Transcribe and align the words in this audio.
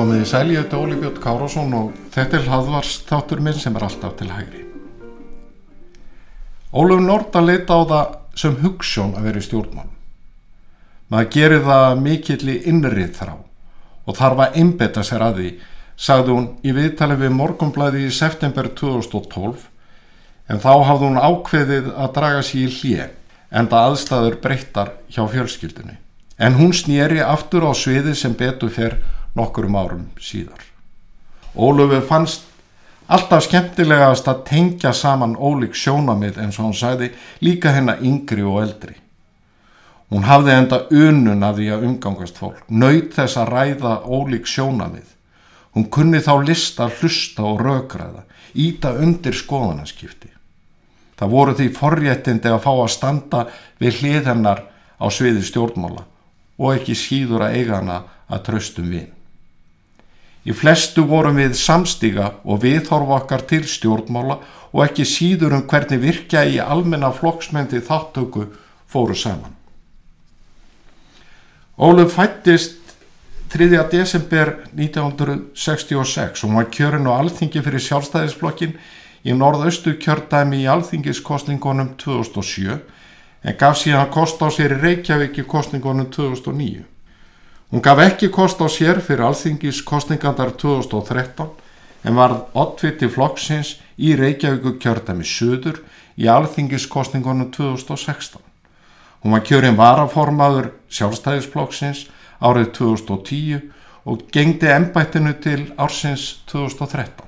Komið 0.00 0.22
í 0.22 0.26
sæli, 0.30 0.54
þetta 0.56 0.78
er 0.78 0.84
Óli 0.86 0.96
Björn 0.96 1.20
Kárásson 1.20 1.76
og 1.76 1.92
þetta 2.14 2.38
er 2.38 2.48
hlaðvars 2.48 2.96
þáttur 3.10 3.44
minn 3.44 3.60
sem 3.60 3.76
er 3.76 3.84
alltaf 3.90 4.16
til 4.16 4.32
hægri. 4.32 4.69
Óluf 6.70 7.00
Norda 7.02 7.40
leita 7.42 7.74
á 7.74 7.82
það 7.82 8.12
sem 8.38 8.54
hugssjón 8.62 9.16
að 9.18 9.26
vera 9.26 9.40
í 9.40 9.46
stjórnmál. 9.46 9.88
Maður 11.10 11.30
gerir 11.34 11.64
það 11.66 12.02
mikill 12.04 12.44
í 12.46 12.56
innrið 12.70 13.14
þrá 13.16 13.32
og 14.06 14.16
þarf 14.16 14.42
að 14.44 14.58
einbetta 14.60 15.02
sér 15.06 15.24
að 15.26 15.40
því, 15.40 15.50
sagði 15.98 16.36
hún 16.36 16.46
í 16.62 16.74
viðtali 16.76 17.16
við 17.18 17.34
morgumblæði 17.34 18.04
í 18.06 18.12
september 18.14 18.70
2012 18.78 19.66
en 20.50 20.62
þá 20.62 20.70
hafði 20.86 21.08
hún 21.08 21.18
ákveðið 21.18 21.90
að 21.94 22.14
draga 22.16 22.44
sér 22.46 22.62
í 22.62 22.76
hlje 22.78 23.08
en 23.50 23.70
það 23.70 23.88
aðstæður 23.90 24.38
breyttar 24.44 24.92
hjá 25.10 25.24
fjölskyldunni. 25.34 25.96
En 26.38 26.56
hún 26.56 26.70
snýri 26.72 27.18
aftur 27.20 27.66
á 27.66 27.74
sviði 27.74 28.14
sem 28.16 28.34
betur 28.38 28.70
fyrr 28.72 29.00
nokkurum 29.34 29.76
árum 29.76 30.06
síðar. 30.22 30.62
Ólöfu 31.58 31.98
fannst 32.06 32.46
alltaf 33.10 33.44
skemmtilegast 33.48 34.28
að 34.30 34.42
tengja 34.46 34.92
saman 34.94 35.36
ólík 35.36 35.74
sjónamið 35.74 36.38
eins 36.42 36.58
og 36.60 36.68
hann 36.68 36.76
sæði 36.78 37.10
líka 37.42 37.72
hennar 37.74 38.02
yngri 38.06 38.44
og 38.46 38.60
eldri. 38.62 38.96
Hún 40.10 40.26
hafði 40.26 40.54
enda 40.56 40.80
unun 40.90 41.46
að 41.46 41.60
því 41.60 41.68
að 41.74 41.86
umgangast 41.86 42.38
fólk, 42.38 42.64
nöyt 42.68 43.14
þess 43.14 43.38
að 43.38 43.52
ræða 43.54 43.94
ólík 44.06 44.48
sjónamið. 44.50 45.06
Hún 45.74 45.86
kunni 45.86 46.18
þá 46.22 46.32
lista, 46.42 46.88
hlusta 46.98 47.46
og 47.46 47.62
rökræða, 47.62 48.24
íta 48.58 48.90
undir 48.98 49.36
skoðanaskipti. 49.38 50.32
Það 51.18 51.34
voru 51.34 51.54
því 51.54 51.68
forréttindi 51.76 52.50
að 52.50 52.62
fá 52.64 52.72
að 52.72 52.92
standa 52.94 53.44
við 53.78 54.00
hlið 54.00 54.30
hennar 54.32 54.64
á 54.98 55.06
sviði 55.12 55.44
stjórnmála 55.46 56.06
og 56.60 56.74
ekki 56.74 56.96
síður 56.98 57.46
að 57.46 57.56
eiga 57.58 57.78
hana 57.78 58.02
að 58.30 58.44
tröstum 58.48 58.90
við. 58.90 59.08
Í 60.48 60.54
flestu 60.56 61.04
vorum 61.04 61.36
við 61.36 61.52
samstiga 61.58 62.30
og 62.44 62.62
viðhorfa 62.62 63.18
okkar 63.20 63.44
til 63.48 63.64
stjórnmála 63.68 64.38
og 64.72 64.84
ekki 64.86 65.04
síður 65.04 65.58
um 65.58 65.66
hvernig 65.68 66.00
virkja 66.00 66.46
í 66.48 66.60
almenna 66.62 67.10
flokksmendi 67.12 67.82
þáttöku 67.84 68.46
fóru 68.88 69.16
saman. 69.16 69.56
Óluf 71.80 72.16
fættist 72.16 72.78
3. 73.50 73.68
desember 73.90 74.54
1966 74.76 76.44
og 76.44 76.54
var 76.54 76.70
kjörin 76.70 77.08
á 77.10 77.18
alþingi 77.18 77.62
fyrir 77.64 77.82
sjálfstæðisblokkin 77.82 78.76
í 79.26 79.34
norðaustu 79.36 79.96
kjördæmi 80.00 80.62
í 80.62 80.68
alþingiskostningunum 80.70 81.96
2007 82.00 82.78
en 83.42 83.56
gaf 83.58 83.80
síðan 83.80 84.12
kost 84.14 84.40
á 84.40 84.48
sér 84.54 84.76
í 84.76 84.80
Reykjavík 84.84 85.42
í 85.42 85.46
kostningunum 85.48 86.08
2009. 86.14 86.84
Hún 87.70 87.82
gaf 87.86 88.00
ekki 88.02 88.32
kost 88.34 88.58
á 88.58 88.66
sér 88.66 88.98
fyrir 88.98 89.22
alþingis 89.22 89.84
kostningandar 89.86 90.50
2013 90.58 91.46
en 92.02 92.16
varð 92.18 92.40
oddviti 92.58 93.06
flokksins 93.06 93.76
í 93.94 94.16
Reykjavíku 94.18 94.72
kjördæmi 94.82 95.22
söður 95.22 95.78
í 96.18 96.26
alþingiskostningunum 96.26 97.52
2016. 97.54 98.42
Hún 99.22 99.36
var 99.36 99.44
kjörinn 99.46 99.78
varaformaður 99.78 100.72
sjálfstæðisflokksins 100.90 102.08
árið 102.42 102.72
2010 102.80 103.62
og 104.02 104.26
gengdi 104.34 104.66
ennbættinu 104.74 105.36
til 105.38 105.68
ársins 105.78 106.40
2013. 106.50 107.22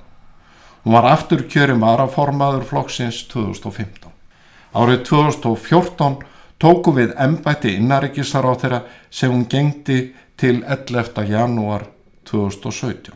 Hún 0.83 0.97
var 0.97 1.07
aftur 1.07 1.45
kjörinn 1.47 1.79
varaformaður 1.79 2.67
flokksins 2.67 3.23
2015. 3.31 4.11
Árið 4.75 5.05
2014 5.07 6.19
tóku 6.59 6.93
við 6.95 7.15
ennbætti 7.19 7.77
innaríkisar 7.77 8.43
á 8.43 8.51
þeirra 8.59 8.81
sem 9.11 9.31
hún 9.31 9.47
gengdi 9.51 10.13
til 10.43 10.63
11. 10.67 11.23
janúar 11.29 11.85
2017. 12.27 13.13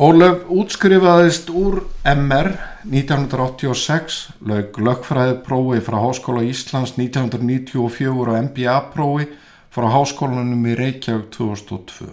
Ólöf 0.00 0.46
útskrifaðist 0.48 1.50
úr 1.52 1.82
MR 2.08 2.48
1986, 2.88 4.30
lög 4.40 4.78
lögfræðiprófi 4.80 5.82
frá 5.84 5.98
Háskóla 6.00 6.46
Íslands 6.48 6.94
1994 6.96 8.08
og 8.08 8.32
MBA-prófi 8.46 9.28
frá 9.68 9.86
Háskólanum 9.92 10.64
í 10.64 10.78
Reykjavík 10.80 11.28
2002. 11.36 12.08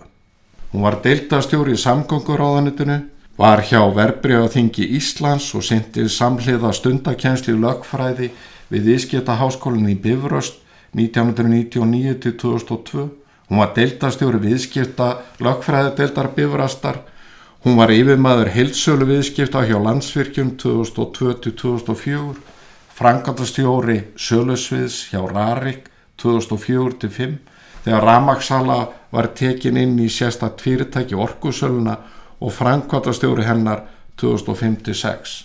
Hún 0.73 0.83
var 0.83 0.99
deildastjóri 0.99 1.77
í 1.77 1.83
samgönguráðanitinu, 1.85 2.99
var 3.39 3.63
hjá 3.63 3.87
Verbreyfaþingi 3.87 4.91
Íslands 4.99 5.47
og 5.55 5.63
syndið 5.63 6.11
samhliða 6.11 6.75
stundakensli 6.75 7.55
lögfræði 7.55 8.33
við 8.67 8.95
Ískjeta 8.99 9.39
Háskólan 9.39 9.87
í 9.87 9.95
Bifröst 9.95 10.59
1999 10.91 12.19
til 12.19 12.39
2002. 12.47 13.11
Hún 13.53 13.59
var 13.61 13.75
deildastjóri 13.77 14.39
viðskipta 14.41 15.07
lögfræðadeildar 15.45 16.31
Bifrastar 16.33 17.03
Hún 17.63 17.77
var 17.77 17.93
yfirmaður 17.93 18.49
heilsölu 18.51 19.05
viðskipta 19.07 19.61
hjá 19.63 19.77
landsvirkjum 19.79 20.49
2002-2004, 20.59 22.33
frangatastjóri 22.97 23.99
sölusviðs 24.17 24.97
hjá 25.11 25.21
Rarik 25.29 25.85
2004-2005 26.19 27.37
þegar 27.85 28.07
Ramagsala 28.09 28.79
var 29.13 29.29
tekin 29.37 29.77
inn 29.79 29.93
í 30.01 30.09
sérstatt 30.11 30.59
fyrirtæki 30.65 31.15
orkusöluna 31.15 31.93
og 32.41 32.51
frangatastjóri 32.57 33.45
hennar 33.47 33.85
2005-2006. 34.17 35.37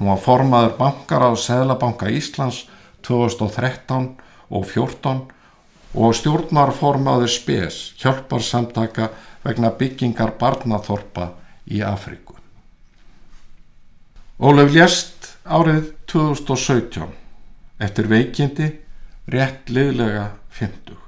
Hún 0.00 0.10
var 0.10 0.20
formaður 0.26 0.74
bankar 0.82 1.24
á 1.24 1.30
Sæðlabanka 1.38 2.10
Íslands 2.10 2.64
2013 3.06 4.10
og 4.50 4.68
2014 4.74 5.33
og 5.94 6.14
stjórnarformaður 6.18 7.30
SPES, 7.30 7.94
hjálparsamtaka 8.02 9.10
vegna 9.44 9.70
byggingar 9.78 10.34
barnaþorpa 10.40 11.30
í 11.70 11.82
Afríku. 11.86 12.34
Ólaf 14.42 14.72
lést 14.74 15.30
árið 15.46 15.92
2017 16.10 17.06
eftir 17.84 18.10
veikindi 18.10 18.70
rétt 19.30 19.70
liðlega 19.70 20.32
50. 20.58 20.98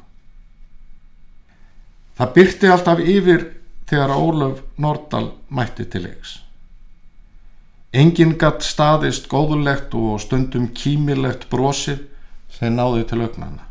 Það 2.16 2.32
byrti 2.38 2.72
alltaf 2.72 3.02
yfir 3.02 3.46
þegar 3.90 4.14
Ólaf 4.14 4.62
Nordal 4.80 5.32
mætti 5.48 5.84
til 5.90 6.06
leiks. 6.06 6.38
Engin 7.96 8.36
gatt 8.38 8.64
staðist 8.64 9.28
góðulegt 9.32 9.94
og 9.96 10.20
stundum 10.20 10.70
kímilegt 10.76 11.48
brosið 11.50 12.06
sem 12.52 12.74
náði 12.76 13.06
til 13.10 13.22
augnana. 13.24 13.65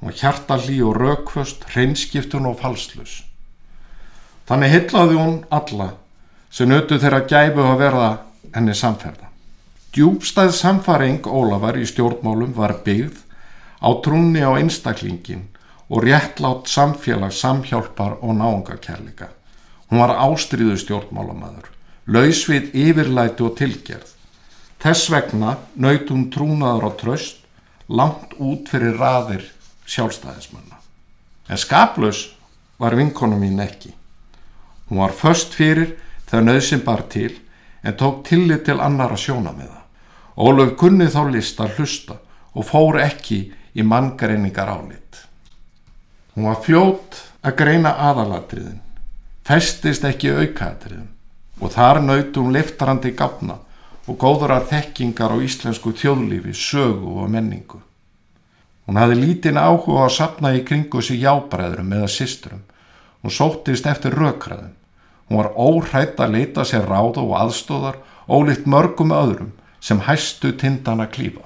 Hún 0.00 0.10
var 0.10 0.18
hjartalí 0.20 0.82
og 0.84 0.96
raukvöst, 1.00 1.64
hreinskiptun 1.72 2.46
og 2.46 2.58
falslus. 2.60 3.22
Þannig 4.46 4.74
hyllaði 4.74 5.16
hún 5.18 5.38
alla 5.50 5.94
sem 6.50 6.68
nötu 6.68 6.98
þeirra 7.00 7.24
gæfu 7.26 7.64
að 7.64 7.80
verða 7.80 8.10
henni 8.54 8.74
samferða. 8.76 9.30
Djúbstæð 9.96 10.52
samfaring 10.52 11.24
Ólafar 11.26 11.78
í 11.80 11.86
stjórnmálum 11.88 12.52
var 12.54 12.76
byggð 12.84 13.22
á 13.80 13.88
trúnni 14.04 14.44
á 14.44 14.52
einstaklingin 14.52 15.46
og 15.88 16.04
réttlátt 16.04 16.68
samfélag 16.68 17.32
samhjálpar 17.32 18.18
og 18.20 18.36
náungakærleika. 18.36 19.32
Hún 19.88 20.02
var 20.02 20.12
ástriðu 20.18 20.76
stjórnmálamæður, 20.76 21.72
laus 22.06 22.44
við 22.50 22.74
yfirlæti 22.74 23.42
og 23.46 23.56
tilgerð. 23.56 24.12
Þess 24.82 25.10
vegna 25.10 25.56
hún 25.80 26.28
trúnaður 26.30 26.86
á 26.86 26.90
tröst 27.00 27.42
langt 27.88 28.34
út 28.38 28.68
fyrir 28.68 28.98
raðir 28.98 29.55
sjálfstæðismanna. 29.86 30.80
En 31.48 31.58
skaplaus 31.58 32.34
var 32.78 32.96
vinkonu 32.96 33.38
mín 33.38 33.60
ekki. 33.62 33.94
Hún 34.90 34.98
var 34.98 35.14
först 35.14 35.54
fyrir 35.54 35.96
þegar 36.26 36.46
nöðsinn 36.46 36.84
bar 36.84 37.06
til 37.10 37.32
en 37.82 37.96
tók 37.96 38.24
tillit 38.26 38.64
til 38.66 38.80
annara 38.80 39.16
sjóna 39.16 39.52
með 39.54 39.70
það. 39.70 39.84
Ólöf 40.36 40.74
kunni 40.76 41.06
þá 41.08 41.22
list 41.30 41.60
að 41.60 41.78
hlusta 41.78 42.18
og 42.56 42.66
fór 42.66 42.98
ekki 43.00 43.40
í 43.76 43.84
manngreiningar 43.84 44.68
álit. 44.68 45.22
Hún 46.34 46.50
var 46.50 46.60
fljót 46.64 47.22
að 47.46 47.56
greina 47.56 47.94
aðalatriðin, 48.10 48.80
festist 49.46 50.04
ekki 50.04 50.34
aukatriðin 50.34 51.12
og 51.60 51.72
þar 51.72 52.02
nauti 52.04 52.42
hún 52.42 52.52
liftarandi 52.52 53.14
gafna 53.16 53.56
og 54.06 54.18
góðurar 54.20 54.66
þekkingar 54.68 55.32
á 55.32 55.38
íslensku 55.40 55.94
þjóðlífi, 55.96 56.52
sögu 56.52 57.16
og 57.22 57.30
menningu. 57.32 57.80
Hún 58.86 58.98
hafði 59.00 59.20
lítinn 59.20 59.58
áhuga 59.58 60.06
að 60.06 60.16
sapna 60.16 60.54
í 60.54 60.62
kringu 60.64 61.02
sig 61.02 61.22
jábræðurum 61.22 61.92
eða 61.98 62.10
systurum 62.10 62.64
Hún 63.26 63.34
sóttist 63.34 63.86
eftir 63.90 64.14
rökraðum. 64.14 64.74
Hún 65.26 65.40
var 65.40 65.48
óhrætt 65.58 66.20
að 66.22 66.36
leita 66.36 66.62
sér 66.62 66.84
ráð 66.86 67.16
og 67.18 67.32
aðstóðar 67.34 67.96
ólíkt 68.30 68.68
mörgum 68.70 69.10
öðrum 69.10 69.48
sem 69.82 69.98
hæstu 70.06 70.52
tindana 70.54 71.08
klífa. 71.10 71.42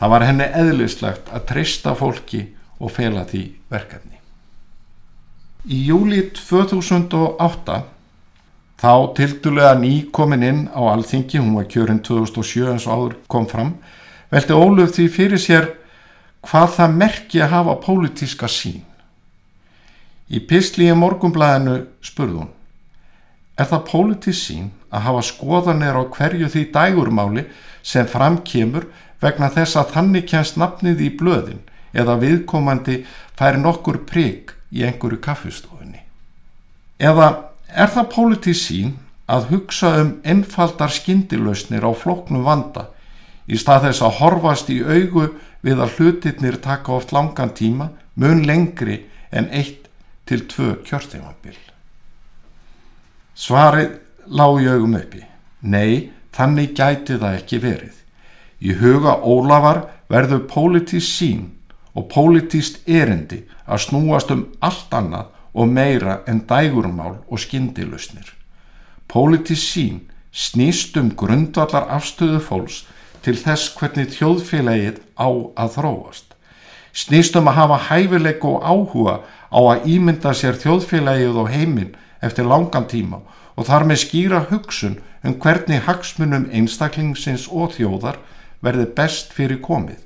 Það 0.00 0.10
var 0.10 0.24
henni 0.26 0.48
eðlislegt 0.50 1.30
að 1.30 1.44
treysta 1.52 1.94
fólki 1.94 2.40
og 2.82 2.90
fela 2.96 3.22
því 3.30 3.44
verkefni. 3.70 4.18
Í 5.70 5.86
júli 5.86 6.24
2008 6.34 7.78
þá 8.82 8.92
tildulega 9.14 9.78
ný 9.78 9.94
komin 10.10 10.42
inn 10.42 10.60
á 10.74 10.82
alþingi, 10.82 11.38
hún 11.38 11.54
var 11.54 11.70
kjörinn 11.70 12.02
2007 12.02 12.72
eins 12.74 12.90
og 12.90 12.92
áður 12.98 13.16
kom 13.30 13.46
fram, 13.46 13.76
veldi 14.34 14.58
Óluf 14.58 14.98
því 14.98 15.06
fyrir 15.14 15.38
sér 15.46 15.70
hvað 16.46 16.68
það 16.76 16.98
merki 17.00 17.42
að 17.42 17.52
hafa 17.54 17.76
pólitíska 17.82 18.48
sín. 18.50 18.82
Í 20.26 20.40
pisli 20.48 20.88
í 20.90 20.96
morgumblæðinu 20.98 21.76
spurði 22.04 22.40
hún, 22.40 22.52
er 23.58 23.68
það 23.70 23.86
pólitísk 23.90 24.48
sín 24.48 24.70
að 24.90 25.06
hafa 25.06 25.22
skoðanir 25.30 25.98
á 25.98 26.02
hverju 26.16 26.50
því 26.52 26.64
dægurmáli 26.74 27.46
sem 27.86 28.08
framkemur 28.10 28.88
vegna 29.22 29.50
þess 29.54 29.78
að 29.78 29.92
þannig 29.94 30.28
kjænst 30.30 30.58
nafnið 30.60 31.02
í 31.06 31.10
blöðin 31.18 31.62
eða 31.96 32.18
viðkomandi 32.20 33.00
færi 33.38 33.62
nokkur 33.62 34.02
prigg 34.08 34.52
í 34.74 34.84
einhverju 34.84 35.20
kaffustofunni. 35.24 36.02
Eða 36.98 37.28
er 37.70 37.92
það 37.92 38.10
pólitísk 38.12 38.68
sín 38.68 38.94
að 39.26 39.48
hugsa 39.52 39.92
um 40.02 40.12
einfaldar 40.24 40.92
skindilösnir 40.92 41.84
á 41.86 41.90
floknum 41.96 42.44
vanda 42.46 42.90
í 43.46 43.58
stað 43.58 43.88
þess 43.88 44.04
að 44.06 44.16
horfast 44.20 44.70
í 44.74 44.80
augu 44.82 45.28
við 45.62 45.82
að 45.82 45.98
hlutirnir 45.98 46.58
taka 46.62 46.94
oft 46.96 47.12
langan 47.14 47.54
tíma 47.54 47.90
mun 48.14 48.42
lengri 48.46 49.04
en 49.30 49.48
eitt 49.50 49.88
til 50.26 50.42
tvö 50.50 50.76
kjörtímabil. 50.86 51.56
Svarið 53.36 53.98
lág 54.32 54.62
í 54.62 54.68
augum 54.70 54.96
uppi. 54.98 55.22
Nei, 55.62 56.10
þannig 56.32 56.74
gæti 56.76 57.18
það 57.20 57.38
ekki 57.40 57.60
verið. 57.62 57.94
Í 58.60 58.72
huga 58.80 59.18
Ólafar 59.20 59.84
verður 60.08 60.46
pólitísk 60.50 61.10
sín 61.10 61.44
og 61.96 62.08
pólitíst 62.12 62.82
erindi 62.88 63.44
að 63.66 63.84
snúast 63.86 64.32
um 64.32 64.46
allt 64.64 64.94
annað 64.94 65.32
og 65.56 65.70
meira 65.72 66.20
en 66.28 66.42
dægurmál 66.48 67.18
og 67.28 67.40
skindilusnir. 67.40 68.28
Pólitísk 69.08 69.72
sín 69.76 70.00
snýst 70.32 70.96
um 71.00 71.12
grundvallar 71.16 71.88
afstöðu 71.96 72.40
fólks 72.44 72.84
til 73.26 73.34
þess 73.34 73.72
hvernig 73.74 74.12
þjóðfélagið 74.14 75.00
á 75.18 75.28
að 75.58 75.72
þróast. 75.74 76.28
Snýst 76.96 77.34
um 77.36 77.50
að 77.50 77.58
hafa 77.58 77.78
hæfileik 77.90 78.44
og 78.46 78.62
áhuga 78.62 79.16
á 79.50 79.58
að 79.58 79.88
ímynda 79.90 80.32
sér 80.34 80.54
þjóðfélagið 80.62 81.40
og 81.42 81.50
heiminn 81.50 81.96
eftir 82.22 82.46
langan 82.46 82.86
tíma 82.86 83.24
og 83.56 83.66
þar 83.66 83.88
með 83.90 84.02
skýra 84.04 84.44
hugsun 84.52 85.00
um 85.26 85.34
hvernig 85.42 85.82
hagsmunum 85.88 86.46
einstaklingsins 86.54 87.48
og 87.50 87.74
þjóðar 87.74 88.20
verði 88.62 88.86
best 88.96 89.34
fyrir 89.34 89.58
komið, 89.64 89.98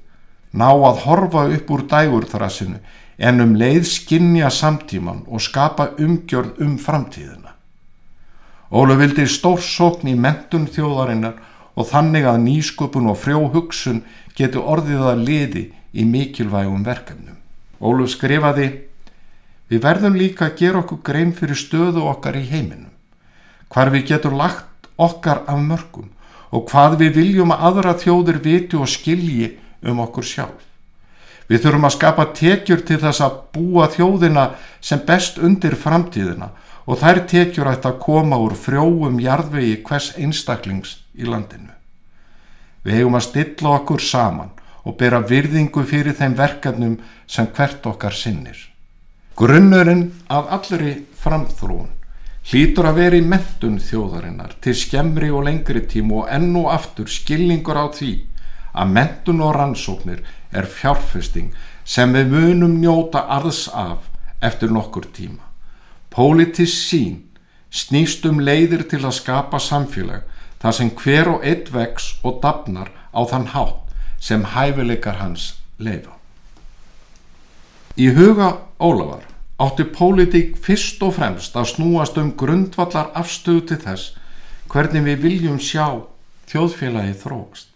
ná 0.57 0.71
að 0.73 1.05
horfa 1.05 1.45
upp 1.53 1.71
úr 1.71 1.85
dægurþrassinu 1.93 2.81
en 3.21 3.45
um 3.45 3.55
leið 3.61 3.85
skinja 3.85 4.49
samtíman 4.51 5.27
og 5.29 5.45
skapa 5.45 5.91
umgjörð 6.01 6.63
um 6.65 6.79
framtíðina. 6.81 7.53
Ólu 8.71 8.97
vildi 8.97 9.27
stórsókn 9.29 10.09
í 10.09 10.17
mentun 10.17 10.69
þjóðarinnar 10.71 11.37
og 11.81 11.89
þannig 11.89 12.29
að 12.29 12.43
nýsköpun 12.45 13.09
og 13.09 13.19
frjó 13.19 13.47
hugsun 13.55 14.03
getur 14.37 14.69
orðið 14.69 15.07
að 15.15 15.25
liði 15.27 15.65
í 15.97 16.05
mikilvægum 16.05 16.85
verkefnum. 16.85 17.39
Ólu 17.81 18.07
skrifaði 18.09 18.69
Við 19.71 19.85
verðum 19.85 20.17
líka 20.19 20.49
að 20.49 20.57
gera 20.59 20.81
okkur 20.83 20.99
grein 21.07 21.31
fyrir 21.31 21.55
stöðu 21.55 22.03
okkar 22.11 22.35
í 22.35 22.43
heiminum, 22.43 22.91
hvar 23.71 23.93
við 23.95 24.09
getur 24.09 24.35
lagt 24.35 24.89
okkar 24.99 25.45
af 25.47 25.61
mörgum 25.63 26.09
og 26.51 26.65
hvað 26.67 26.97
við 27.05 27.13
viljum 27.21 27.55
að 27.55 27.63
aðra 27.69 27.93
þjóðir 28.03 28.41
viti 28.43 28.77
og 28.77 28.91
skilji 28.91 29.53
um 29.87 30.03
okkur 30.03 30.27
sjálf. 30.27 30.65
Við 31.47 31.63
þurfum 31.63 31.87
að 31.87 31.95
skapa 31.95 32.27
tekjur 32.35 32.83
til 32.87 32.99
þess 33.03 33.23
að 33.23 33.39
búa 33.55 33.87
þjóðina 33.95 34.49
sem 34.83 35.01
best 35.07 35.39
undir 35.39 35.79
framtíðina 35.79 36.51
og 36.87 36.99
þær 36.99 37.23
tekjur 37.31 37.71
ætti 37.71 37.91
að 37.91 38.03
koma 38.03 38.39
úr 38.43 38.59
frjóum 38.59 39.23
jarðvegi 39.23 39.79
hvers 39.87 40.11
einstaklings 40.19 41.00
í 41.15 41.29
landinu. 41.29 41.73
Við 42.85 43.01
hefum 43.01 43.19
að 43.19 43.27
stilla 43.29 43.77
okkur 43.77 44.01
saman 44.01 44.53
og 44.89 44.97
bera 45.01 45.21
virðingu 45.21 45.85
fyrir 45.85 46.17
þeim 46.17 46.37
verkefnum 46.39 46.99
sem 47.27 47.49
hvert 47.57 47.87
okkar 47.87 48.17
sinnir. 48.17 48.57
Grunnurinn 49.37 50.11
af 50.29 50.49
allri 50.57 50.95
framþróun 51.21 51.91
hlýtur 52.51 52.89
að 52.89 52.99
vera 52.99 53.19
í 53.21 53.25
mentun 53.25 53.79
þjóðarinnar 53.85 54.57
til 54.65 54.75
skemmri 54.77 55.29
og 55.31 55.45
lengri 55.47 55.85
tím 55.87 56.13
og 56.17 56.29
enn 56.33 56.55
og 56.57 56.71
aftur 56.73 57.09
skilningur 57.09 57.77
á 57.77 57.87
því 57.93 58.15
að 58.73 58.93
mentun 58.97 59.43
og 59.45 59.55
rannsóknir 59.57 60.23
er 60.57 60.67
fjárfesting 60.67 61.53
sem 61.85 62.13
við 62.15 62.33
munum 62.33 62.79
njóta 62.81 63.27
arðs 63.37 63.67
af 63.75 64.09
eftir 64.41 64.73
nokkur 64.73 65.07
tíma. 65.13 65.45
Pólitísk 66.11 66.91
sín 66.91 67.17
snýst 67.71 68.25
um 68.27 68.41
leiðir 68.41 68.87
til 68.91 69.05
að 69.05 69.19
skapa 69.21 69.61
samfélag 69.63 70.25
þar 70.61 70.77
sem 70.77 70.91
hver 70.97 71.31
og 71.35 71.45
eitt 71.47 71.71
vex 71.73 72.15
og 72.25 72.41
dafnar 72.45 72.91
á 73.17 73.21
þann 73.27 73.51
hátt 73.55 73.95
sem 74.21 74.45
hæfileikar 74.45 75.21
hans 75.21 75.55
leifa. 75.81 76.13
Í 77.97 78.13
huga 78.17 78.53
Ólafar 78.81 79.25
átti 79.61 79.85
pólitík 79.85 80.57
fyrst 80.61 81.03
og 81.05 81.17
fremst 81.19 81.57
að 81.57 81.73
snúast 81.75 82.19
um 82.21 82.33
grundvallar 82.37 83.11
afstöðu 83.17 83.67
til 83.69 83.81
þess 83.83 84.15
hvernig 84.73 85.05
við 85.05 85.25
viljum 85.25 85.59
sjá 85.61 86.01
þjóðfélagi 86.51 87.17
þróast. 87.21 87.69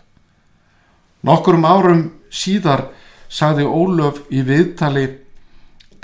Nokkurum 1.25 1.65
árum 1.65 2.05
síðar 2.33 2.89
sagði 3.29 3.65
Ólöf 3.65 4.23
í 4.31 4.45
viðtali 4.47 5.07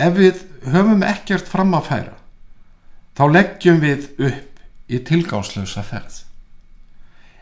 ef 0.00 0.16
við 0.16 0.40
höfum 0.72 1.04
ekkert 1.06 1.48
fram 1.48 1.76
að 1.76 1.86
færa 1.92 2.16
þá 3.16 3.24
leggjum 3.36 3.80
við 3.84 4.08
upp 4.16 4.60
í 4.90 4.98
tilgáðslösa 5.06 5.84
ferð. 5.84 6.29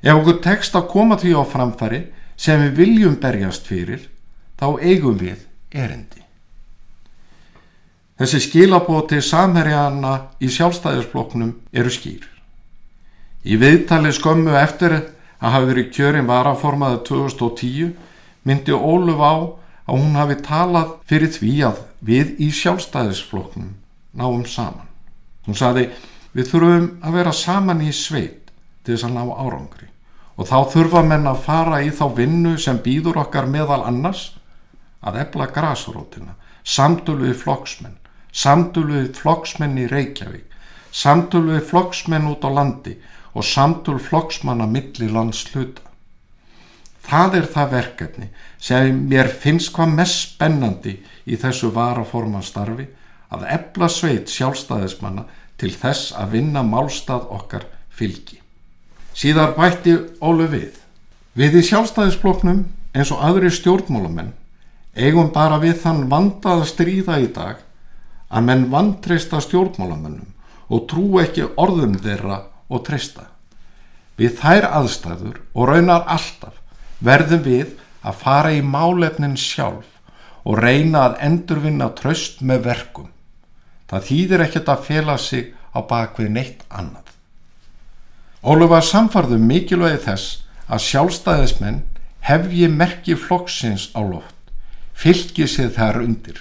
Ef 0.02 0.14
okkur 0.14 0.38
tekst 0.42 0.76
að 0.78 0.88
koma 0.92 1.18
því 1.18 1.34
á 1.34 1.42
framfæri 1.48 2.00
sem 2.38 2.62
við 2.62 2.78
viljum 2.78 3.18
berjast 3.18 3.66
fyrir 3.66 4.06
þá 4.58 4.78
eigum 4.82 5.18
við 5.18 5.44
erindi. 5.74 6.22
Þessi 8.18 8.40
skilabóð 8.42 9.04
til 9.12 9.20
samherjana 9.22 10.14
í 10.42 10.50
sjálfstæðisfloknum 10.50 11.52
eru 11.70 11.90
skýr. 11.94 12.24
Í 13.46 13.54
viðtali 13.58 14.10
skömmu 14.14 14.56
eftir 14.58 14.96
að 14.98 15.54
hafi 15.54 15.68
verið 15.70 15.92
kjörin 15.94 16.30
varaformaði 16.30 16.98
2010 17.06 17.92
myndi 18.42 18.74
Óluf 18.74 19.22
á 19.22 19.34
að 19.88 20.02
hún 20.02 20.18
hafi 20.18 20.38
talað 20.42 20.96
fyrir 21.06 21.30
því 21.34 21.52
að 21.70 21.84
við 22.02 22.34
í 22.42 22.50
sjálfstæðisfloknum 22.54 23.70
náum 24.18 24.44
saman. 24.46 24.86
Hún 25.46 25.58
saði 25.58 25.88
við 26.34 26.50
þurfum 26.50 26.88
að 27.02 27.18
vera 27.20 27.34
saman 27.34 27.86
í 27.86 27.92
sveit 27.94 28.37
til 28.88 28.96
þess 28.96 29.10
að 29.10 29.14
ná 29.18 29.36
árangri 29.36 29.92
og 30.38 30.48
þá 30.48 30.58
þurfa 30.72 31.04
menn 31.04 31.28
að 31.28 31.44
fara 31.44 31.78
í 31.84 31.92
þá 31.92 32.04
vinnu 32.16 32.56
sem 32.62 32.80
býður 32.80 33.20
okkar 33.26 33.48
meðal 33.50 33.82
annars 33.84 34.30
að 35.04 35.20
ebla 35.20 35.46
grásrótina, 35.52 36.38
samtölu 36.64 37.28
við 37.28 37.40
flokksmenn 37.44 37.98
samtölu 38.32 39.02
við 39.02 39.18
flokksmenn 39.18 39.78
í 39.80 39.88
Reykjavík, 39.90 40.46
samtölu 40.92 41.56
við 41.56 41.66
flokksmenn 41.72 42.28
út 42.30 42.44
á 42.44 42.50
landi 42.52 42.96
og 43.34 43.46
samtölu 43.46 44.00
flokksmanna 44.02 44.66
milli 44.70 45.08
landsluta. 45.10 45.82
Það 47.08 47.38
er 47.38 47.46
það 47.54 47.70
verkefni 47.72 48.26
sem 48.60 48.98
mér 49.08 49.30
finnst 49.32 49.72
hvað 49.72 49.94
mest 49.96 50.34
spennandi 50.34 50.98
í 51.24 51.38
þessu 51.40 51.70
varaformanstarfi 51.72 52.88
að 53.32 53.46
ebla 53.54 53.88
sveit 53.92 54.28
sjálfstæðismanna 54.32 55.24
til 55.58 55.72
þess 55.72 56.12
að 56.16 56.36
vinna 56.36 56.62
málstað 56.62 57.30
okkar 57.32 57.64
fylgi. 57.88 58.42
Síðar 59.18 59.56
bætti 59.56 59.96
Ólu 60.22 60.44
við. 60.46 60.76
Við 61.34 61.56
í 61.58 61.62
sjálfstæðisfloknum 61.66 62.60
eins 62.94 63.10
og 63.10 63.22
aðri 63.26 63.50
stjórnmálamenn 63.50 64.28
eigum 64.94 65.32
bara 65.34 65.58
við 65.58 65.80
þann 65.82 66.04
vandað 66.12 66.62
að 66.62 66.68
stríða 66.70 67.16
í 67.22 67.26
dag 67.34 67.64
að 68.28 68.46
menn 68.46 68.68
vantreysta 68.70 69.40
stjórnmálamönnum 69.42 70.30
og 70.70 70.86
trú 70.90 71.18
ekki 71.22 71.48
orðum 71.58 71.96
þeirra 71.98 72.44
og 72.70 72.84
treysta. 72.86 73.26
Við 74.14 74.38
þær 74.38 74.68
aðstæður 74.82 75.42
og 75.54 75.68
raunar 75.72 76.06
alltaf 76.06 76.62
verðum 77.02 77.42
við 77.42 77.74
að 78.06 78.22
fara 78.22 78.54
í 78.54 78.62
málefnin 78.62 79.34
sjálf 79.34 79.98
og 80.46 80.62
reyna 80.62 81.08
að 81.08 81.20
endurvinna 81.26 81.90
tröst 81.98 82.38
með 82.38 82.68
verkum. 82.70 83.10
Það 83.90 84.08
þýðir 84.12 84.46
ekkert 84.46 84.74
að 84.74 84.88
fela 84.92 85.18
sig 85.18 85.54
á 85.74 85.82
bakvið 85.82 86.34
neitt 86.38 86.66
annað. 86.70 87.07
Óluf 88.42 88.70
var 88.70 88.84
samfarðu 88.86 89.38
mikilvægi 89.42 89.98
þess 90.04 90.26
að 90.70 90.84
sjálfstæðismenn 90.84 91.80
hefji 92.28 92.68
merki 92.70 93.16
flokksins 93.18 93.88
á 93.98 94.00
loft, 94.04 94.36
fylgi 94.94 95.48
sig 95.50 95.72
þær 95.74 95.98
undir. 96.04 96.38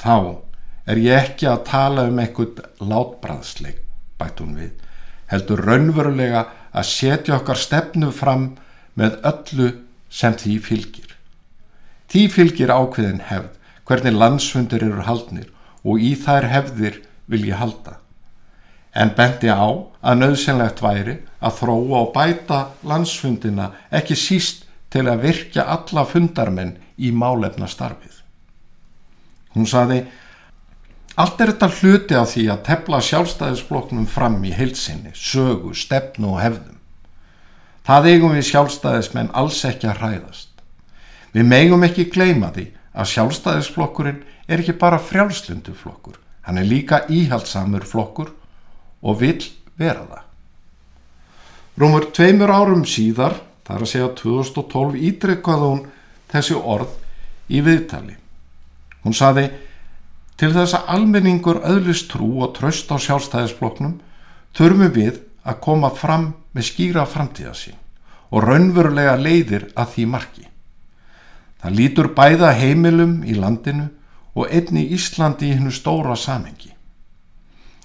Þá 0.00 0.40
er 0.88 1.00
ég 1.02 1.28
ekki 1.28 1.48
að 1.50 1.66
tala 1.68 2.06
um 2.08 2.20
einhvern 2.22 2.64
látbræðsleik, 2.80 3.82
bætt 4.16 4.40
hún 4.40 4.56
við, 4.56 4.72
heldur 5.28 5.60
raunverulega 5.66 6.46
að 6.72 6.88
setja 6.88 7.36
okkar 7.36 7.60
stefnu 7.60 8.08
fram 8.14 8.54
með 8.96 9.20
öllu 9.28 9.70
sem 10.08 10.32
því 10.40 10.56
fylgir. 10.64 11.12
Því 12.08 12.24
fylgir 12.32 12.72
ákveðin 12.72 13.26
hefð, 13.28 13.52
hvernig 13.84 14.16
landsfundur 14.16 14.88
eru 14.88 15.04
haldnir 15.04 15.52
og 15.84 16.00
í 16.00 16.14
þær 16.16 16.48
hefðir 16.48 17.02
vil 17.28 17.44
ég 17.50 17.60
halda. 17.60 17.97
En 18.96 19.12
bendi 19.16 19.50
á 19.52 19.68
að 20.00 20.20
nöðsynlegt 20.22 20.80
væri 20.82 21.18
að 21.44 21.58
þróa 21.60 21.98
og 22.02 22.14
bæta 22.14 22.60
landsfundina 22.88 23.72
ekki 23.94 24.16
síst 24.16 24.64
til 24.92 25.04
að 25.08 25.26
virkja 25.26 25.66
alla 25.68 26.04
fundarmenn 26.08 26.76
í 26.96 27.12
málefna 27.12 27.68
starfið. 27.68 28.16
Hún 29.54 29.68
saði, 29.68 30.00
allt 31.18 31.40
er 31.40 31.52
þetta 31.52 31.68
hluti 31.78 32.16
af 32.16 32.32
því 32.32 32.44
að 32.52 32.64
tefla 32.68 33.00
sjálfstæðisbloknum 33.04 34.08
fram 34.10 34.40
í 34.44 34.52
heilsinni, 34.54 35.12
sögu, 35.14 35.74
stefnu 35.74 36.34
og 36.34 36.42
hefðum. 36.42 36.78
Það 37.88 38.10
eigum 38.12 38.34
við 38.36 38.48
sjálfstæðismenn 38.50 39.32
alls 39.36 39.62
ekki 39.64 39.88
að 39.88 40.02
hræðast. 40.02 40.50
Við 41.32 41.48
megum 41.48 41.84
ekki 41.86 42.08
gleyma 42.12 42.50
því 42.54 42.66
að 42.98 43.12
sjálfstæðisflokkurinn 43.12 44.24
er 44.48 44.62
ekki 44.62 44.74
bara 44.80 45.00
frjálslundu 45.00 45.74
flokkur, 45.76 46.16
hann 46.42 46.58
er 46.60 46.68
líka 46.68 47.04
íhaldsamur 47.12 47.84
flokkur 47.88 48.32
og 49.02 49.20
vil 49.20 49.42
vera 49.78 50.04
það. 50.06 50.24
Rúmur 51.78 52.08
tveimur 52.10 52.50
árum 52.50 52.82
síðar, 52.88 53.36
þar 53.66 53.84
að 53.84 53.90
segja 53.92 54.08
2012, 54.18 54.98
ítrekkaði 55.10 55.68
hún 55.68 55.84
þessi 56.32 56.56
orð 56.58 56.96
í 57.48 57.62
viðtali. 57.62 58.16
Hún 59.04 59.14
saði, 59.14 59.46
til 60.38 60.50
þess 60.54 60.74
að 60.78 60.90
almenningur 60.96 61.62
öðlist 61.66 62.10
trú 62.12 62.42
og 62.42 62.56
tröst 62.58 62.90
á 62.90 62.96
sjálfstæðisflokknum 62.98 63.98
þurfum 64.58 64.94
við 64.94 65.20
að 65.48 65.60
koma 65.64 65.90
fram 65.94 66.32
með 66.52 66.68
skýra 66.72 67.06
framtíðasín 67.08 67.78
og 68.28 68.44
raunverulega 68.44 69.14
leiðir 69.16 69.68
að 69.78 69.94
því 69.94 70.06
marki. 70.12 70.44
Það 71.58 71.78
lítur 71.78 72.10
bæða 72.14 72.52
heimilum 72.58 73.22
í 73.26 73.34
landinu 73.38 73.88
og 74.38 74.50
einni 74.54 74.84
Íslandi 74.94 75.48
í 75.48 75.56
hennu 75.56 75.72
stóra 75.74 76.14
samengi. 76.16 76.74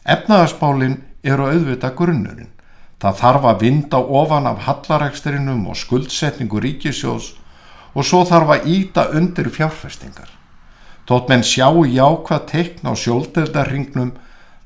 Efnaðarspálinn 0.04 0.98
eru 1.24 1.48
auðvita 1.48 1.94
grunnurinn. 1.96 2.52
Það 3.00 3.20
þarf 3.20 3.46
að 3.48 3.62
vinda 3.64 4.00
ofan 4.20 4.48
af 4.48 4.66
hallareksturinnum 4.68 5.66
og 5.72 5.80
skuldsetningu 5.80 6.60
ríkisjós 6.64 7.34
og 7.94 8.08
svo 8.08 8.24
þarf 8.28 8.52
að 8.56 8.68
íta 8.74 9.06
undir 9.16 9.50
fjárfestingar. 9.52 10.28
Tótt 11.08 11.32
menn 11.32 11.44
sjá 11.44 11.68
jákvað 11.72 12.46
teikna 12.52 12.92
á 12.92 13.00
sjóldeldarringnum 13.00 14.14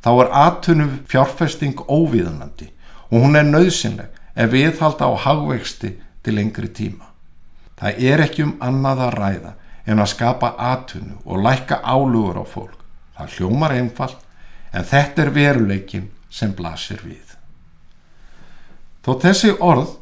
þá 0.06 0.12
er 0.14 0.34
atunum 0.42 1.00
fjárfesting 1.10 1.82
óviðanandi 1.86 2.70
og 3.10 3.26
hún 3.26 3.38
er 3.38 3.46
nöðsynleg 3.46 4.14
ef 4.38 4.52
viðhalda 4.54 5.10
á 5.10 5.14
hagvexti 5.26 5.96
til 6.22 6.38
lengri 6.38 6.70
tíma. 6.70 7.10
Það 7.78 8.06
er 8.10 8.26
ekki 8.26 8.46
um 8.46 8.56
annað 8.62 9.04
að 9.08 9.18
ræða 9.22 9.52
en 9.88 10.02
að 10.02 10.14
skapa 10.14 10.54
atvinnu 10.74 11.18
og 11.26 11.42
lækka 11.46 11.82
álugur 11.82 12.42
á 12.42 12.46
fólk. 12.46 12.80
Það 13.18 13.38
hljómar 13.38 13.74
einfalt 13.78 14.27
en 14.74 14.88
þetta 14.88 15.24
er 15.26 15.34
veruleikin 15.36 16.10
sem 16.30 16.54
blasir 16.56 17.02
við. 17.06 17.36
Þó 19.06 19.12
þessi 19.24 19.54
orð 19.64 19.94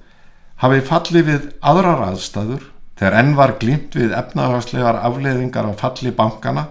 hafi 0.63 0.81
fallið 0.87 1.27
við 1.29 1.43
aðrar 1.61 2.07
aðstæður 2.09 2.63
þegar 2.97 3.17
enn 3.19 3.35
var 3.37 3.57
glimt 3.61 3.95
við 3.97 4.15
efnahagslegar 4.17 5.01
afleiðingar 5.03 5.67
á 5.69 5.73
falli 5.77 6.13
bankana 6.15 6.69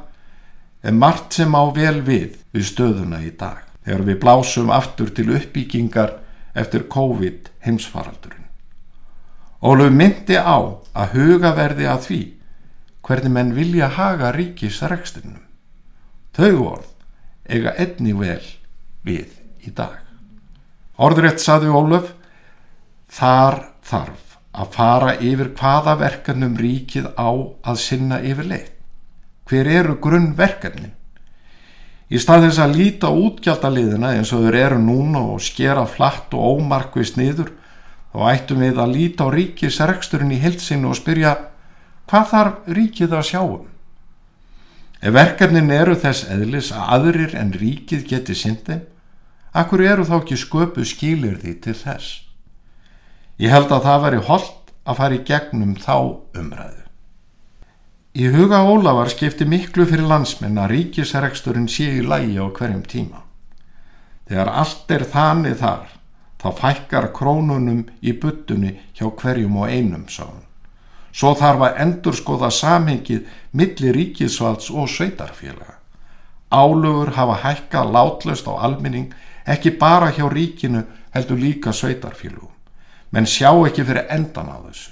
er 0.84 0.96
margt 0.96 1.36
sem 1.36 1.54
á 1.54 1.62
vel 1.76 2.00
við 2.04 2.38
við 2.52 2.68
stöðuna 2.70 3.20
í 3.24 3.30
dag 3.38 3.62
þegar 3.84 4.06
við 4.08 4.20
blásum 4.22 4.72
aftur 4.72 5.12
til 5.14 5.28
uppbyggingar 5.36 6.16
eftir 6.54 6.86
COVID 6.88 7.50
heimsfaraldurinn. 7.66 8.48
Óluf 9.64 9.92
myndi 9.92 10.36
á 10.36 10.58
að 10.92 11.14
huga 11.16 11.52
verði 11.56 11.86
að 11.88 12.02
því 12.08 12.22
hvernig 13.04 13.32
menn 13.32 13.54
vilja 13.56 13.88
haga 13.92 14.32
ríkisrekstunum. 14.32 15.42
Þau 16.34 16.52
orð 16.72 16.90
eiga 17.48 17.74
einni 17.78 18.14
vel 18.16 18.42
við 19.04 19.32
í 19.64 19.72
dag. 19.74 20.00
Orðrétt 20.96 21.42
saði 21.42 21.72
Óluf, 21.74 22.12
þar 23.10 23.60
þarf 23.84 24.36
að 24.54 24.68
fara 24.76 25.14
yfir 25.18 25.50
hvaða 25.58 25.96
verkanum 25.98 26.54
ríkið 26.58 27.10
á 27.18 27.30
að 27.66 27.80
sinna 27.82 28.20
yfir 28.22 28.46
leitt. 28.50 28.70
Hver 29.44 29.68
eru 29.68 29.96
grunnverkanin? 30.00 30.94
Í 32.08 32.20
stað 32.20 32.46
þess 32.46 32.60
að 32.62 32.76
líta 32.78 33.10
útgjaldaliðina 33.10 34.14
eins 34.14 34.30
og 34.36 34.46
þau 34.46 34.60
eru 34.60 34.78
núna 34.80 35.24
og 35.34 35.42
skera 35.42 35.84
flatt 35.88 36.32
og 36.36 36.60
ómarkvist 36.60 37.18
niður, 37.18 37.50
þá 38.12 38.20
ættum 38.30 38.62
við 38.62 38.78
að 38.80 38.94
líta 38.94 39.26
á 39.26 39.34
ríkisreksturinn 39.34 40.32
í 40.32 40.40
hilsinu 40.40 40.92
og 40.92 41.00
spyrja 41.00 41.34
Hvað 42.04 42.26
þarf 42.30 42.66
ríkið 42.76 43.14
að 43.16 43.26
sjáum? 43.30 43.68
Ef 45.04 45.12
verkefnin 45.12 45.68
eru 45.68 45.92
þess 46.00 46.24
eðlis 46.32 46.70
að 46.72 46.92
aðrir 46.96 47.34
en 47.36 47.50
ríkið 47.52 48.06
geti 48.08 48.36
syndið, 48.40 48.86
akkur 49.52 49.82
eru 49.84 50.06
þá 50.08 50.14
ekki 50.22 50.38
sköpu 50.40 50.84
skilir 50.88 51.34
því 51.42 51.52
til 51.66 51.74
þess? 51.76 52.14
Ég 53.36 53.52
held 53.52 53.74
að 53.74 53.84
það 53.84 54.06
veri 54.06 54.22
holdt 54.30 54.72
að 54.88 54.98
fara 55.00 55.18
í 55.18 55.20
gegnum 55.28 55.74
þá 55.76 55.96
umræðu. 56.40 56.80
Í 58.14 58.30
huga 58.30 58.62
Ólafar 58.64 59.10
skipti 59.12 59.44
miklu 59.44 59.84
fyrir 59.90 60.08
landsmenn 60.08 60.56
að 60.62 60.70
ríkisreksturinn 60.72 61.68
sé 61.68 61.90
í 61.98 62.04
lægi 62.06 62.38
á 62.40 62.48
hverjum 62.48 62.84
tíma. 62.88 63.20
Þegar 64.30 64.52
allt 64.62 64.96
er 64.96 65.04
þannig 65.12 65.58
þar, 65.60 65.88
þá 66.40 66.48
fækkar 66.62 67.10
krónunum 67.12 67.84
í 68.00 68.16
buttunni 68.16 68.78
hjá 68.96 69.10
hverjum 69.10 69.60
og 69.60 69.68
einum 69.68 70.08
sáum. 70.08 70.44
Svo 71.14 71.34
þarf 71.38 71.62
að 71.68 71.76
endur 71.84 72.16
skoða 72.18 72.50
samhengið 72.50 73.28
millir 73.54 73.94
ríkisvalds 73.94 74.70
og 74.74 74.88
sveitarfélaga. 74.90 75.78
Álugur 76.50 77.14
hafa 77.14 77.36
hækka 77.44 77.84
látlöst 77.86 78.48
á 78.50 78.58
alminning 78.66 79.14
ekki 79.46 79.76
bara 79.78 80.10
hjá 80.10 80.26
ríkinu 80.30 80.82
heldur 81.14 81.38
líka 81.38 81.72
sveitarfélagum. 81.72 82.50
Menn 83.12 83.30
sjá 83.30 83.52
ekki 83.66 83.86
fyrir 83.86 84.10
endan 84.10 84.50
á 84.50 84.58
þessu. 84.66 84.90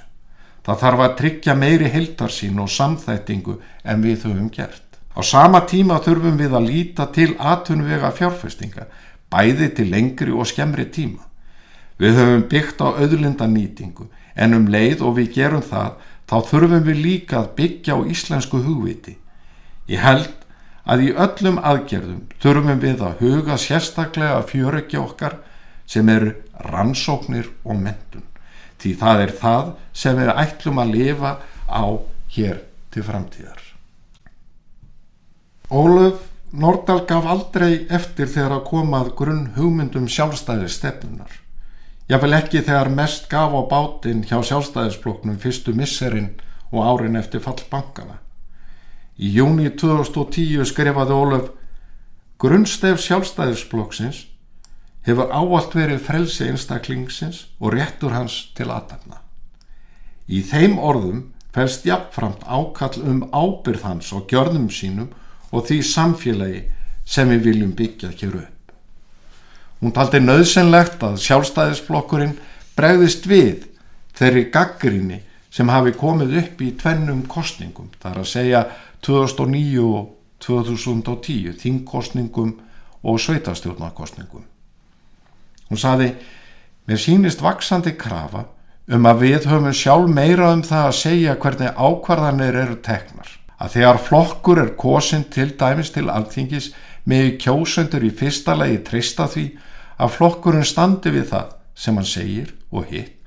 Það 0.63 0.81
þarf 0.83 1.01
að 1.03 1.17
tryggja 1.19 1.55
meiri 1.59 1.91
heldarsín 1.91 2.61
og 2.63 2.71
samþættingu 2.71 3.59
en 3.83 4.03
við 4.03 4.29
höfum 4.29 4.51
gert. 4.55 4.85
Á 5.19 5.21
sama 5.27 5.65
tíma 5.67 5.99
þurfum 6.01 6.39
við 6.39 6.55
að 6.55 6.69
líta 6.71 7.09
til 7.11 7.35
atunvega 7.39 8.13
fjárfestinga, 8.15 8.87
bæði 9.27 9.69
til 9.75 9.91
lengri 9.91 10.31
og 10.31 10.47
skemmri 10.47 10.87
tíma. 10.87 11.27
Við 11.99 12.15
höfum 12.21 12.47
byggt 12.49 12.79
á 12.79 12.89
auðlindanýtingu 12.95 14.07
en 14.35 14.55
um 14.55 14.71
leið 14.71 15.03
og 15.03 15.19
við 15.19 15.35
gerum 15.35 15.67
það 15.67 15.99
þá 16.33 16.49
þurfum 16.49 16.87
við 16.87 17.01
líka 17.05 17.43
að 17.43 17.51
byggja 17.59 17.97
á 18.01 18.09
íslensku 18.09 18.63
hugviti. 18.65 19.19
Ég 19.93 20.01
held 20.01 20.47
að 20.89 21.03
í 21.05 21.09
öllum 21.13 21.59
aðgerðum 21.61 22.23
þurfum 22.41 22.81
við 22.81 23.03
að 23.05 23.21
huga 23.21 23.59
sérstaklega 23.61 24.39
fjörökja 24.49 25.03
okkar 25.03 25.37
sem 25.85 26.09
eru 26.09 26.33
rannsóknir 26.73 27.51
og 27.69 27.77
mentun. 27.83 28.25
Því 28.81 28.95
það 29.03 29.27
er 29.27 29.35
það 29.43 29.69
sem 29.93 30.17
við 30.17 30.33
ætlum 30.47 30.81
að 30.81 30.95
lifa 30.97 31.35
á 31.69 31.85
hér 32.33 32.65
til 32.89 33.05
framtíðar. 33.05 33.61
Ólöf 35.69 36.29
Nordal 36.53 37.05
gaf 37.09 37.29
aldrei 37.29 37.87
eftir 37.93 38.29
þegar 38.29 38.59
að 38.59 38.67
komað 38.73 39.15
grunn 39.21 39.47
hugmyndum 39.57 40.09
sjálfstæði 40.09 40.73
stefnunar. 40.73 41.42
Vil 42.09 42.37
ekki 42.37 42.61
þegar 42.67 42.91
mest 42.93 43.29
gaf 43.31 43.55
á 43.55 43.63
bátinn 43.71 44.25
hjá 44.27 44.41
sjálfstæðisbloknum 44.43 45.39
fyrstu 45.41 45.73
misserinn 45.77 46.33
og 46.73 46.85
árin 46.85 47.17
eftir 47.17 47.41
fallbankana. 47.45 48.19
Í 49.17 49.31
júni 49.37 49.71
2010 49.71 50.65
skrifaði 50.69 51.17
Ólaf 51.17 51.51
Grunnstef 52.43 52.99
sjálfstæðisblokksins 53.05 54.25
hefur 55.07 55.31
áallt 55.31 55.75
verið 55.79 56.03
frelsi 56.03 56.49
einstaklingsins 56.51 57.45
og 57.61 57.77
réttur 57.77 58.15
hans 58.17 58.39
til 58.57 58.71
aðtapna. 58.71 59.21
Í 60.27 60.43
þeim 60.47 60.79
orðum 60.79 61.29
fælst 61.55 61.87
jafnframt 61.87 62.43
ákall 62.47 63.03
um 63.03 63.25
ábyrð 63.31 63.87
hans 63.87 64.13
og 64.17 64.27
gjörnum 64.31 64.71
sínum 64.73 65.13
og 65.53 65.69
því 65.69 65.79
samfélagi 65.87 66.65
sem 67.05 67.31
við 67.31 67.47
viljum 67.49 67.77
byggja 67.79 68.11
hér 68.17 68.37
upp. 68.43 68.52
Hún 69.83 69.91
taldi 69.91 70.21
nöðsynlegt 70.23 71.03
að 71.03 71.19
sjálfstæðisflokkurinn 71.25 72.37
bregðist 72.79 73.27
við 73.27 73.65
þeirri 74.15 74.45
gaggrinni 74.55 75.19
sem 75.53 75.69
hafi 75.69 75.91
komið 75.99 76.37
upp 76.39 76.61
í 76.63 76.71
tvennum 76.79 77.25
kostningum, 77.29 77.91
þar 77.99 78.23
að 78.23 78.29
segja 78.31 78.61
2009 79.03 79.83
og 79.83 80.13
2010, 80.43 81.57
þingkostningum 81.59 82.55
og 83.03 83.19
sveitarstjórnarkostningum. 83.25 84.45
Hún 85.67 85.81
saði, 85.81 86.13
mér 86.87 87.03
sínist 87.03 87.43
vaksandi 87.43 87.97
krafa 87.99 88.47
um 88.93 89.11
að 89.11 89.27
við 89.27 89.51
höfum 89.51 89.75
sjálf 89.75 90.09
meira 90.15 90.53
um 90.55 90.63
það 90.67 90.87
að 90.87 90.99
segja 91.01 91.37
hvernig 91.43 91.75
ákvarðanir 91.75 92.61
eru 92.63 92.79
teknar. 92.87 93.29
Að 93.59 93.77
þegar 93.77 94.01
flokkur 94.07 94.63
er 94.63 94.73
kosin 94.79 95.27
til 95.31 95.53
dæmis 95.59 95.93
til 95.95 96.09
alþingis 96.11 96.73
með 97.07 97.37
kjósendur 97.43 98.07
í 98.07 98.15
fyrsta 98.15 98.57
legi 98.59 98.81
trista 98.87 99.29
því 99.31 99.47
að 100.03 100.15
flokkurinn 100.17 100.67
standi 100.67 101.13
við 101.15 101.29
það 101.31 101.59
sem 101.79 101.99
hann 101.99 102.09
segir 102.09 102.55
og 102.75 102.89
hitt 102.91 103.19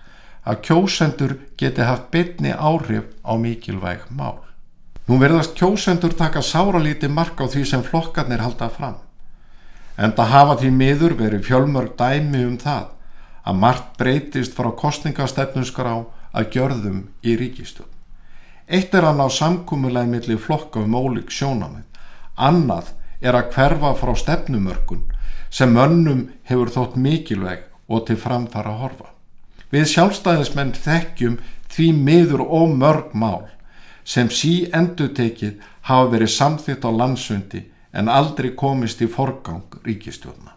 að 0.46 0.62
kjósendur 0.67 1.38
geti 1.58 1.86
haft 1.86 2.12
betni 2.13 2.51
áhrif 2.53 3.08
á 3.25 3.34
mikilvæg 3.34 4.05
mál. 4.13 4.44
Nú 5.08 5.17
verðast 5.22 5.55
kjósendur 5.58 6.13
taka 6.17 6.41
sáralíti 6.41 7.10
mark 7.10 7.41
á 7.41 7.50
því 7.50 7.63
sem 7.65 7.84
flokkarnir 7.86 8.44
halda 8.46 8.70
fram. 8.70 9.00
En 9.98 10.13
það 10.13 10.32
hafa 10.34 10.58
því 10.62 10.70
miður 10.75 11.17
verið 11.17 11.48
fjölmörg 11.50 11.96
dæmi 11.98 12.44
um 12.46 12.58
það 12.62 12.91
að 13.46 13.60
margt 13.62 13.98
breytist 13.98 14.53
frá 14.58 14.70
kostningastefnusgrá 14.77 15.96
að 16.36 16.50
gjörðum 16.53 17.01
í 17.24 17.36
ríkistjóð. 17.39 17.89
Eitt 18.67 18.94
er 18.98 19.05
að 19.05 19.20
ná 19.22 19.27
samkúmulega 19.29 20.10
millir 20.10 20.41
flokka 20.41 20.82
um 20.82 20.98
ólík 20.98 21.29
sjónamið. 21.29 21.86
Annað 22.38 22.94
er 23.22 23.38
að 23.38 23.51
hverfa 23.53 23.94
frá 23.98 24.13
stefnumörkun 24.17 25.05
sem 25.56 25.72
mönnum 25.72 26.26
hefur 26.50 26.72
þótt 26.76 26.98
mikilvæg 27.00 27.64
og 27.88 28.08
til 28.08 28.18
framfara 28.20 28.74
horfa. 28.82 29.12
Við 29.72 29.88
sjálfstæðismenn 29.94 30.74
þekkjum 30.76 31.38
því 31.72 31.92
miður 32.08 32.44
og 32.46 32.74
mörg 32.76 33.14
mál 33.16 33.46
sem 34.06 34.30
sí 34.30 34.68
endur 34.76 35.14
tekið 35.18 35.64
hafa 35.88 36.12
verið 36.12 36.34
samþitt 36.36 36.86
á 36.86 36.92
landsundi 36.92 37.64
en 37.96 38.12
aldrei 38.12 38.52
komist 38.60 39.02
í 39.02 39.08
forgang 39.10 39.80
ríkistjórna. 39.88 40.54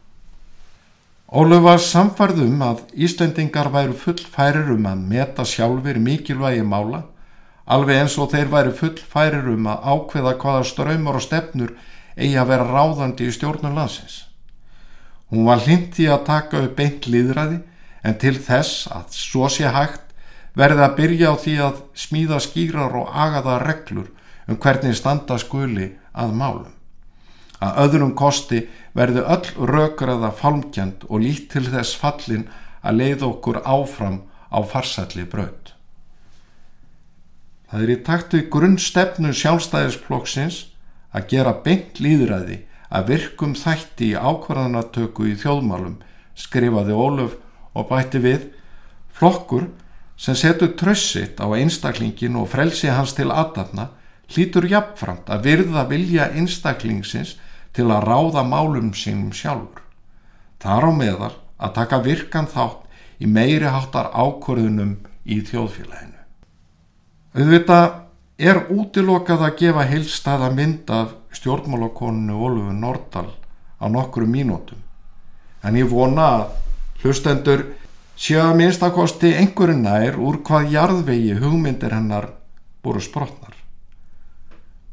Óluf 1.28 1.62
var 1.64 1.80
samfarðum 1.84 2.62
að 2.64 2.82
Íslendingar 3.04 3.68
væru 3.72 3.96
full 3.96 4.20
færir 4.36 4.70
um 4.72 4.86
að 4.88 5.02
meta 5.10 5.44
sjálfur 5.44 6.00
mikilvægi 6.00 6.64
mála, 6.64 7.02
alveg 7.68 8.02
eins 8.02 8.16
og 8.18 8.32
þeir 8.32 8.48
væru 8.52 8.72
full 8.76 8.96
færir 9.12 9.50
um 9.52 9.68
að 9.68 9.84
ákveða 9.92 10.38
hvaða 10.40 10.64
ströymar 10.70 11.20
og 11.20 11.26
stefnur 11.26 11.76
eigi 12.16 12.38
að 12.40 12.50
vera 12.54 12.72
ráðandi 12.72 13.28
í 13.28 13.36
stjórnum 13.36 13.76
landsins. 13.76 14.27
Hún 15.28 15.44
var 15.44 15.60
hlindi 15.64 16.06
að 16.08 16.24
taka 16.28 16.62
upp 16.64 16.76
beint 16.78 17.08
líðræði 17.10 17.58
en 18.06 18.16
til 18.22 18.36
þess 18.40 18.86
að 18.92 19.16
svo 19.16 19.48
sé 19.52 19.68
hægt 19.74 20.14
verði 20.58 20.84
að 20.86 20.96
byrja 21.00 21.32
á 21.32 21.34
því 21.42 21.54
að 21.66 21.82
smíða 22.04 22.38
skýrar 22.42 22.96
og 22.96 23.12
agaða 23.12 23.58
reglur 23.64 24.08
um 24.48 24.56
hvernig 24.56 24.96
standa 24.96 25.36
skuli 25.38 25.90
að 26.16 26.34
málum. 26.34 26.72
Að 27.60 27.80
öðrum 27.84 28.14
kosti 28.16 28.62
verði 28.96 29.24
öll 29.34 29.68
rökraða 29.68 30.30
falmkjand 30.38 31.04
og 31.08 31.22
lít 31.22 31.50
til 31.52 31.66
þess 31.68 31.98
fallin 31.98 32.46
að 32.80 33.00
leið 33.02 33.26
okkur 33.28 33.60
áfram 33.66 34.22
á 34.48 34.58
farsalli 34.64 35.26
braut. 35.28 35.74
Það 37.68 37.84
er 37.84 37.92
í 37.92 37.98
takt 38.06 38.32
við 38.32 38.46
grunnstefnu 38.54 39.34
sjálfstæðisflokksins 39.36 40.62
að 41.12 41.26
gera 41.34 41.52
beint 41.64 42.00
líðræði 42.00 42.62
að 42.88 43.10
virkum 43.12 43.54
þætti 43.58 44.12
í 44.12 44.16
ákvarðanatöku 44.16 45.28
í 45.28 45.34
þjóðmálum 45.40 45.98
skrifaði 46.38 46.96
Óluf 46.96 47.36
og 47.76 47.88
bætti 47.90 48.22
við 48.22 48.48
flokkur 49.18 49.68
sem 50.18 50.36
setur 50.38 50.72
trössitt 50.78 51.40
á 51.42 51.46
einstaklingin 51.52 52.38
og 52.40 52.48
frelsi 52.52 52.90
hans 52.90 53.14
til 53.14 53.28
aðdafna 53.30 53.90
hlýtur 54.32 54.66
jafnframt 54.68 55.28
að 55.30 55.44
virða 55.46 55.84
vilja 55.90 56.30
einstaklingsins 56.34 57.36
til 57.76 57.88
að 57.92 58.08
ráða 58.08 58.42
málum 58.44 58.90
sínum 58.96 59.32
sjálfur. 59.32 59.84
Þar 60.58 60.88
á 60.88 60.92
meðal 60.92 61.34
að 61.58 61.74
taka 61.76 62.00
virkan 62.02 62.48
þátt 62.50 62.88
í 63.22 63.30
meiri 63.30 63.70
háttar 63.70 64.10
ákvörðunum 64.14 64.96
í 65.28 65.40
þjóðfélaginu. 65.46 66.18
Auðvitað 67.38 67.88
er 68.38 68.60
útilokað 68.72 69.44
að 69.46 69.56
gefa 69.62 69.86
heilstæða 69.86 70.50
mynd 70.54 70.90
af 70.94 71.14
stjórnmálakoninu 71.34 72.38
Ólfur 72.38 72.74
Nordal 72.74 73.30
á 73.78 73.86
nokkru 73.88 74.26
mínútum 74.26 74.80
en 75.62 75.76
ég 75.76 75.90
vona 75.90 76.26
að 76.38 76.44
hlustendur 77.02 77.64
séu 78.18 78.40
að 78.42 78.56
minnstakosti 78.58 79.34
einhverju 79.38 79.78
nær 79.78 80.18
úr 80.18 80.40
hvað 80.46 80.72
jarðvegi 80.74 81.36
hugmyndir 81.38 81.94
hennar 81.94 82.32
voru 82.82 83.02
sprotnar. 83.02 83.54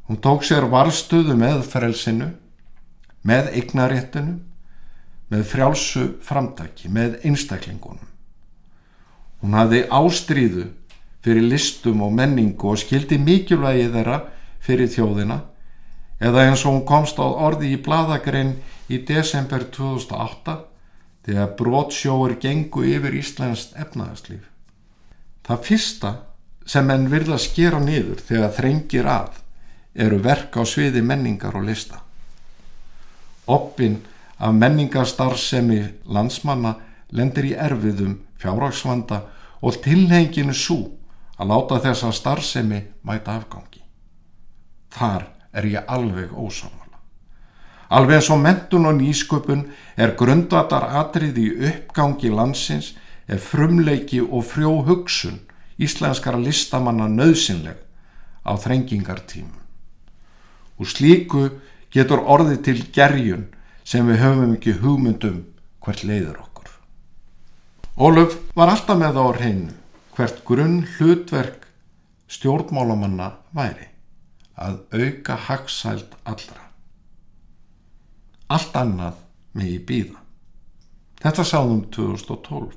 Hún 0.05 0.19
tók 0.21 0.43
sér 0.45 0.67
varstuðu 0.69 1.33
með 1.37 1.63
frelsinu, 1.65 2.27
með 3.25 3.55
eignaréttinu, 3.57 4.35
með 5.33 5.45
frjálsu 5.49 6.05
framtæki, 6.21 6.91
með 6.93 7.17
einstaklingunum. 7.25 8.11
Hún 9.41 9.57
hafði 9.57 9.81
ástríðu 9.89 10.67
fyrir 11.25 11.47
listum 11.49 12.03
og 12.05 12.13
menningu 12.13 12.69
og 12.69 12.77
skildi 12.81 13.17
mikilvægi 13.17 13.89
þeirra 13.93 14.19
fyrir 14.61 14.89
þjóðina 14.93 15.39
eða 16.19 16.45
eins 16.47 16.63
og 16.65 16.73
hún 16.73 16.85
komst 16.87 17.19
á 17.19 17.25
orði 17.27 17.73
í 17.75 17.81
bladagrein 17.81 18.55
í 18.87 19.01
desember 19.07 19.65
2008 19.73 20.57
þegar 21.25 21.53
brotsjóur 21.59 22.35
gengu 22.41 22.85
yfir 22.85 23.17
Íslands 23.17 23.71
efnaðarslíf. 23.75 24.45
Það 25.45 25.63
fyrsta 25.67 26.11
sem 26.65 26.89
enn 26.89 27.09
virða 27.09 27.37
skera 27.41 27.79
niður 27.81 28.21
þegar 28.25 28.55
þrengir 28.57 29.09
að 29.09 29.41
eru 30.05 30.19
verk 30.21 30.57
á 30.57 30.63
sviði 30.67 31.01
menningar 31.05 31.55
og 31.57 31.67
lista. 31.67 32.01
Oppin 33.45 33.99
af 34.37 34.53
menningarstarfsemi 34.53 35.81
landsmanna 36.11 36.75
lendir 37.15 37.51
í 37.51 37.53
erfiðum 37.53 38.17
fjárhagsvanda 38.41 39.21
og 39.61 39.79
tilhenginu 39.85 40.53
svo 40.53 40.81
að 41.37 41.51
láta 41.51 41.79
þessa 41.83 42.11
starfsemi 42.15 42.81
mæta 43.05 43.37
afgangi. 43.39 43.81
Þar 44.95 45.34
er 45.55 45.65
ég 45.65 45.87
alveg 45.87 46.33
ósáma. 46.35 46.83
Alveg 47.89 48.29
og 48.33 48.41
mentun 48.41 48.85
og 48.89 48.97
nýsköpun 48.99 49.65
er 49.97 50.15
grundvatar 50.17 50.87
atrið 51.01 51.37
í 51.37 51.47
uppgangi 51.69 52.31
landsins 52.33 52.95
er 53.27 53.39
frumleiki 53.39 54.21
og 54.21 54.43
frjó 54.49 54.81
hugsun 54.85 55.39
íslenskara 55.77 56.39
listamanna 56.41 57.07
nöðsynleg 57.07 57.77
á 58.45 58.51
þrengingartímum. 58.57 59.61
Og 60.79 60.89
slíku 60.89 61.49
getur 61.93 62.25
orðið 62.25 62.61
til 62.67 62.79
gerjun 62.91 63.47
sem 63.85 64.07
við 64.09 64.21
höfum 64.23 64.55
ekki 64.57 64.77
hugmyndum 64.81 65.43
hvert 65.85 66.03
leiður 66.03 66.41
okkur. 66.41 66.69
Óluf 67.95 68.39
var 68.57 68.73
alltaf 68.73 68.99
með 68.99 69.21
á 69.21 69.25
reynu 69.39 69.73
hvert 70.15 70.41
grunn 70.47 70.81
hlutverk 70.95 71.67
stjórnmálamanna 72.31 73.35
væri 73.55 73.94
að 74.55 74.79
auka 74.95 75.35
hagsælt 75.47 76.15
allra 76.23 76.65
allt 78.47 78.75
annað 78.77 79.21
megi 79.57 79.77
býða. 79.87 80.21
Þetta 81.21 81.45
sáðum 81.47 81.85
2012 81.93 82.75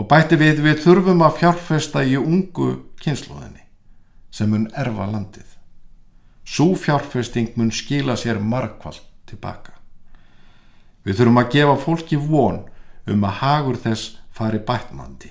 og 0.00 0.08
bætti 0.08 0.38
við 0.40 0.62
við 0.64 0.80
þurfum 0.86 1.22
að 1.22 1.38
fjárfesta 1.42 2.02
í 2.04 2.16
ungu 2.18 2.72
kynsluðinni 3.02 3.66
sem 4.32 4.50
mun 4.50 4.70
erfa 4.78 5.06
landið. 5.10 5.46
Sú 6.42 6.72
fjárfesting 6.74 7.52
mun 7.56 7.70
skila 7.70 8.16
sér 8.18 8.40
markvallt 8.40 9.04
tilbaka. 9.28 9.76
Við 11.04 11.20
þurfum 11.20 11.42
að 11.42 11.52
gefa 11.54 11.76
fólki 11.84 12.18
von 12.18 12.64
um 13.06 13.24
að 13.28 13.38
hagur 13.42 13.78
þess 13.84 14.16
fari 14.32 14.58
bætnandi. 14.58 15.30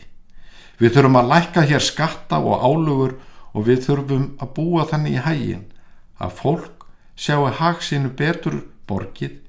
Við 0.80 0.96
þurfum 0.96 1.20
að 1.20 1.32
lækka 1.34 1.66
hér 1.68 1.84
skatta 1.84 2.40
og 2.40 2.64
álugur 2.64 3.18
og 3.52 3.68
við 3.68 3.86
þurfum 3.88 4.28
að 4.42 4.54
búa 4.58 4.86
þannig 4.90 5.18
í 5.18 5.24
hægin 5.26 5.66
að 6.22 6.36
fólk 6.40 6.86
sjáu 7.16 7.50
hagsinu 7.60 8.12
betur 8.18 8.62
borgið 8.90 9.40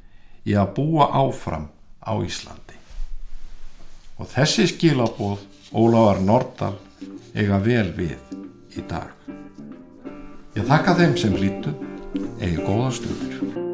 í 0.49 0.57
að 0.59 0.75
búa 0.77 1.09
áfram 1.23 1.69
á 2.03 2.12
Íslandi. 2.19 2.79
Og 4.19 4.29
þessi 4.31 4.69
skilabóð 4.71 5.47
Ólafar 5.73 6.21
Nordal 6.21 6.75
eiga 7.35 7.59
vel 7.65 7.88
við 7.97 8.19
í 8.77 8.85
dag. 8.88 9.09
Ég 10.53 10.69
þakka 10.69 10.99
þeim 10.99 11.17
sem 11.17 11.37
hlýtu, 11.38 11.73
eigi 12.43 12.59
góða 12.61 12.91
stundir. 12.99 13.72